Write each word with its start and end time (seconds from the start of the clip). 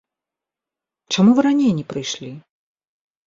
Чаму 1.17 1.29
вы 1.39 1.45
раней 1.47 1.69
не 1.79 1.85
прыйшлі? 1.93 2.31